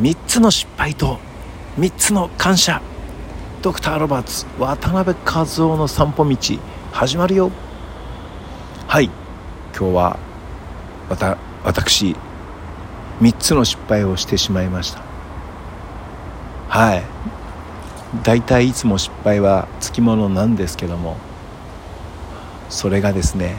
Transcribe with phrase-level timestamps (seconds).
[0.00, 1.18] 3つの失敗と
[1.78, 2.82] 3つの感謝。
[3.62, 6.36] ドクター・ロバーツ渡辺和夫の散歩道
[6.92, 7.50] 始まるよ。
[8.88, 9.04] はい。
[9.76, 10.18] 今日は
[11.08, 12.16] わた私
[13.20, 15.00] 3つの失敗をしてしまいました。
[16.68, 17.02] はい。
[18.22, 21.16] 大体いつも失敗はつきものなんですけども
[22.68, 23.56] それがですね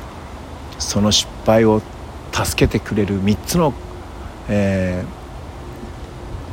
[0.80, 1.82] その失敗を
[2.32, 3.74] 助けてくれる3つの、
[4.48, 5.25] えー、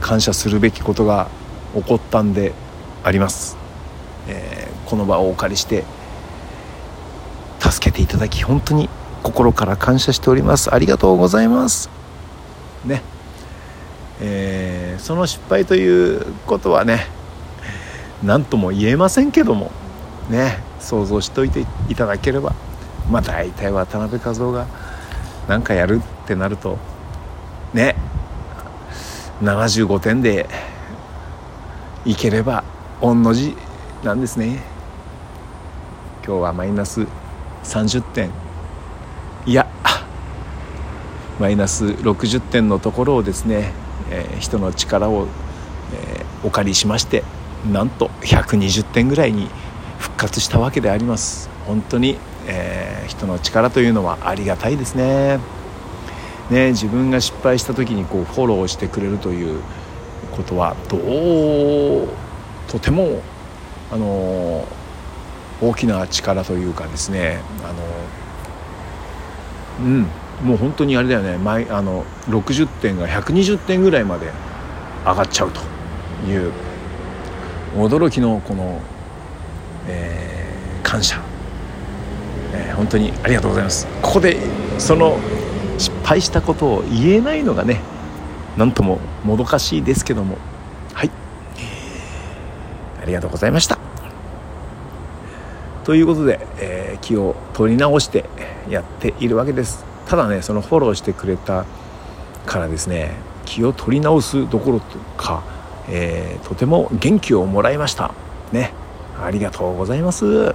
[0.02, 1.28] 感謝するべきことが
[1.74, 2.52] 起こったんで
[3.02, 3.56] あります、
[4.28, 5.84] えー、この場をお借りして
[7.60, 8.90] 助けていただき本当に
[9.22, 10.74] 心から感謝しております。
[10.74, 11.88] ありがとうございます。
[12.84, 13.02] ね。
[14.20, 17.06] えー、その失敗ということはね
[18.22, 19.72] 何とも言えませんけども
[20.30, 22.54] ね想像しておいていただければ
[23.10, 24.66] まあ大体渡辺和夫が
[25.48, 26.78] 何かやるってなると
[27.74, 27.96] ね
[29.42, 30.48] 75点で
[32.04, 32.62] いければ
[33.00, 33.56] 御の字
[34.04, 34.62] なんですね。
[36.24, 37.06] 今日はマイナス
[37.64, 38.30] 30点。
[39.44, 39.66] いや
[41.40, 43.72] マイナス60点のところをですね、
[44.10, 45.26] えー、人の力を、
[45.92, 47.24] えー、お借りしまして
[47.72, 49.48] なんと120点ぐらいに
[49.98, 51.50] 復活したわけであります。
[51.66, 55.40] 本当に、えー、人の力というのはありがたいですね。
[56.50, 59.60] ね自分が失敗した時にこうフォローしてくれるという
[60.36, 62.08] ことはどう
[62.68, 63.20] とても
[63.90, 64.66] あの
[65.60, 67.72] 大きな力というかですねあ
[69.82, 70.06] のうん
[70.42, 74.32] もう本当にあれだよね前あの60点が120点ぐらいまで
[75.04, 75.60] 上がっちゃうと
[76.28, 76.52] いう
[77.76, 78.80] 驚きのこの、
[79.88, 81.20] えー、感謝、
[82.52, 83.86] えー、本当にありがとうございます。
[84.02, 84.38] ここで
[84.78, 85.18] その
[86.02, 87.80] 失敗したことを言えないのがね
[88.56, 90.36] なんとももどかしいですけども。
[90.92, 91.10] はい。
[93.00, 93.78] ありがとうございました。
[95.84, 98.24] ということで、えー、気を取り直して
[98.68, 99.84] やっているわけです。
[100.06, 101.64] ただねそのフォローしてくれた
[102.46, 103.12] からですね
[103.46, 104.80] 気を取り直すどころ
[105.16, 105.42] か、
[105.88, 108.12] えー、とても元気をもらいました。
[108.50, 108.72] ね。
[109.22, 110.54] ありがとうございます。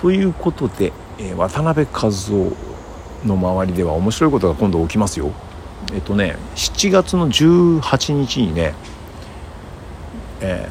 [0.00, 2.75] ということで、えー、渡辺和夫
[3.26, 5.30] の周りでは面白いことが今度起きますよ。
[5.92, 8.74] えっとね7月の18日にね、
[10.40, 10.68] え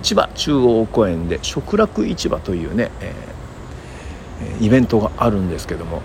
[0.00, 6.02] ー、千葉中央公園で食楽市場というね、えー、イベントがあるんですけども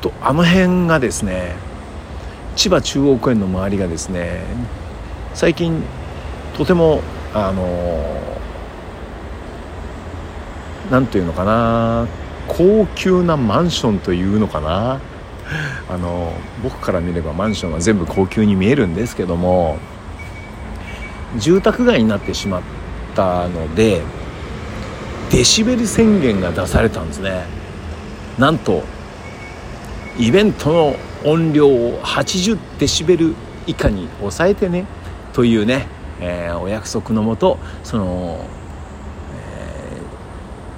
[0.00, 1.54] とあの辺がですね
[2.56, 4.42] 千葉中央公園の周りがですね
[5.34, 5.82] 最近
[6.56, 7.00] とても
[7.32, 8.38] あの
[10.90, 12.06] 何ていうのかな
[12.46, 15.00] 高級なマンションというのかな
[15.88, 16.32] あの
[16.62, 19.78] 僕から見ればマンションは全部高級に見えるんですけども
[21.38, 22.62] 住宅街になってしまっ
[23.14, 24.02] たので
[25.30, 27.44] デシベル宣言が出されたんですね。
[28.38, 28.82] なんと
[30.18, 33.34] イベントの音量を80デシベル
[33.66, 34.86] 以下に抑えてね
[35.32, 35.86] というね、
[36.20, 38.46] えー、お約束のもとその、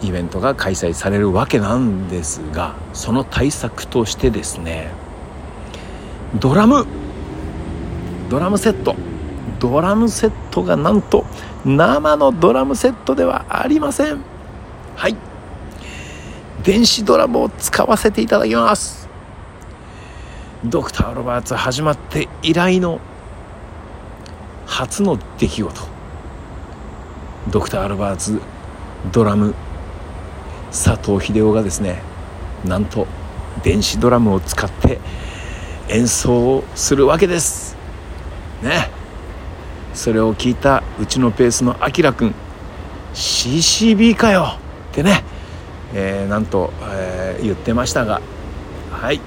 [0.03, 5.07] イベントが開催されるわけなんですがその対策としてですね
[6.35, 6.87] ドラム。
[8.29, 8.95] ドラムセット。
[9.61, 11.25] ドラムセットがなんと
[11.65, 14.23] 生のドラムセットではありません。
[14.97, 15.17] はい。
[16.63, 19.09] 電子ドラムを使わせていただきます。
[20.65, 23.01] ドクター・ロバーツ始まって以来の
[24.67, 25.81] 初の出来事。
[27.51, 28.41] ドクター・ロバーツ
[29.13, 29.55] ドラム
[30.77, 32.03] 佐藤秀夫がですね
[32.65, 33.07] なんと
[33.65, 35.01] 電子ドラムを使って
[35.89, 37.77] 演奏をするわけです。
[38.63, 38.91] ね。
[39.95, 42.35] それを聞いたうちのペースのあきらくん
[43.15, 44.59] CCB かよ。
[44.93, 45.25] ってね、
[45.95, 48.21] えー、なんと、えー、言ってましたが
[48.91, 49.21] はい。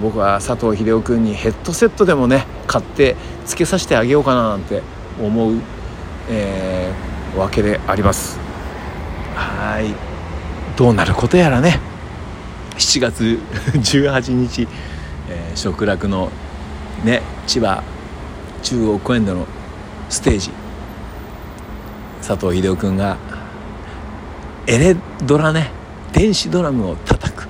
[0.00, 4.82] 僕は佐藤秀夫君にヘッドセットでもね買ってつけさせてあげようかななんて
[5.20, 5.60] 思う、
[6.28, 8.38] えー、わけであります。
[9.34, 10.13] はい。
[10.76, 11.78] どうなることやらね。
[12.76, 13.38] 7月
[13.74, 14.66] 18日、
[15.28, 16.30] えー、食楽の
[17.04, 17.82] ね千葉
[18.62, 19.46] 中央公園での
[20.08, 20.50] ステージ。
[22.26, 23.16] 佐藤秀夫君が
[24.66, 25.70] エレドラね
[26.12, 27.46] 電子ドラムを叩く。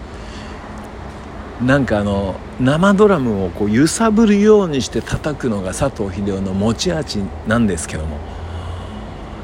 [1.62, 8.19] なんかあの生ドラムをこう揺さぶるようにして叩くのが佐藤秀夫の持ち味なんですけども。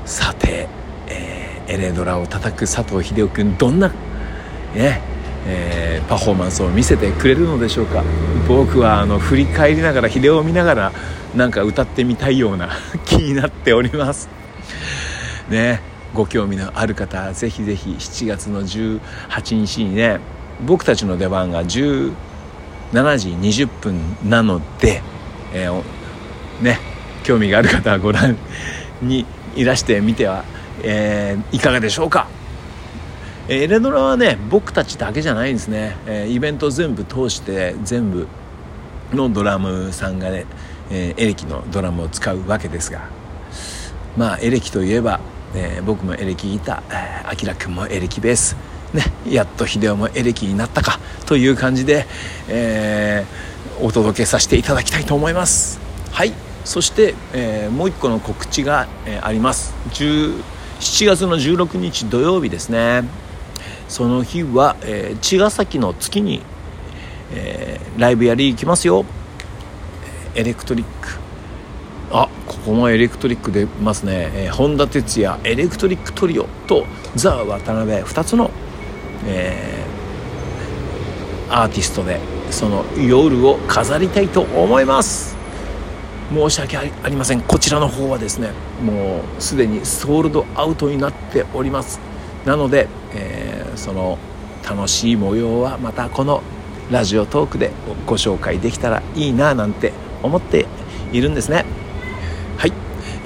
[0.05, 0.69] さて、
[1.71, 3.89] エレドラを叩く佐藤秀夫君どんな、
[4.75, 5.01] ね
[5.47, 8.03] えー、パフォーマンスを見せてくれるのでしょうか。
[8.49, 10.93] 僕はあの振り返りながら秀夫を見ながら
[11.37, 12.71] なんか歌ってみたいような
[13.07, 14.29] 気になっております。
[15.49, 15.81] ね
[16.13, 19.01] ご興味のある方ぜひぜひ7月の18
[19.55, 20.19] 日にね
[20.67, 22.13] 僕たちの出番が17
[22.93, 25.03] 時20分なので、
[25.55, 25.83] えー、
[26.61, 26.81] ね
[27.23, 28.37] 興味がある方はご覧
[29.01, 29.25] に
[29.55, 30.45] いらしてみては、
[30.83, 32.29] えー、いかがでしょうか？
[33.49, 38.29] エレドラはね僕たちだけじゃないんですね、えー、イベント全部通して全部
[39.13, 40.47] のドラムさんがね、
[40.91, 43.09] えー、エレキのドラムを使うわけですが。
[44.17, 45.21] まあエレキといえば、
[45.55, 48.57] えー、僕もエレキギターあきらくんもエレキベース
[48.93, 52.07] ねやっと秀夫もエレキになったかという感じで、
[52.49, 55.81] えー、お届けさせていただきたいと思います。
[56.13, 56.33] はい。
[56.65, 59.75] そして、えー、もう一個の告知が、えー、あります。
[60.81, 63.05] 7月の16日土曜日ですね。
[63.87, 66.41] その日は、えー、茅ヶ崎の月に、
[67.35, 69.05] えー、ライブやり行きますよ。
[70.35, 71.19] エレクトリック。
[72.13, 76.85] あここもエレクトリック出ますね、えー、本田哲也エレクトリックトリオと
[77.15, 78.51] ザ・渡辺2つの、
[79.27, 82.19] えー、アーティストで
[82.51, 85.40] その夜を飾りたいと思います。
[86.33, 87.41] 申し訳ありません。
[87.41, 88.51] こちらの方はですね
[88.85, 92.01] もうすでにソールドアウトになっております。
[92.45, 94.19] なので、えー、その
[94.63, 96.43] 楽しい模様はまたこの
[96.91, 97.71] ラジオトークで
[98.07, 99.93] ご紹介できたらいいななんて
[100.23, 100.67] 思って
[101.13, 101.65] いるんですね。
[102.59, 102.73] はい、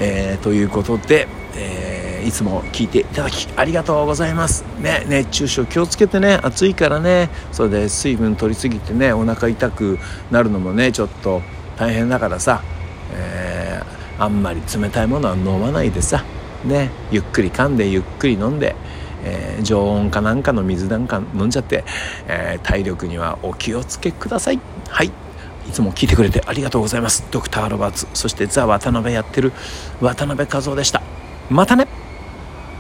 [0.01, 4.65] えー、ということで、えー、いつも聞いていただきありがとうございます。
[4.81, 6.41] ね熱中症気をつけてね。
[6.43, 7.29] 暑いからね。
[7.53, 9.99] それで水分取りすぎてねお腹痛く
[10.31, 11.43] なるのもねちょっと
[11.77, 12.63] 大変だからさ、
[13.15, 16.25] えー、あんまり冷たいものは飲まないでさ。
[16.65, 18.75] ねゆっくり噛んでゆっくり飲んで
[19.25, 21.85] えー、常温かなんかの水なんか飲んじゃって、
[22.29, 24.61] えー、体力にはお気をつけください。
[24.89, 25.11] はい。
[25.67, 27.25] いつも聞いてくれてありがとうございます。
[27.31, 29.53] ドクター・ロバーツそしてザ・渡辺やってる
[30.01, 31.03] 渡辺和夫でした。
[31.51, 32.04] またね。